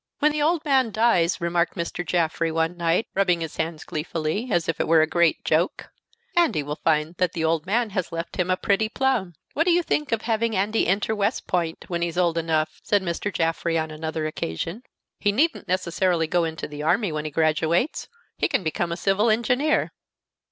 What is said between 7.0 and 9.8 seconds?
that the old man has left him a pretty plum." "What do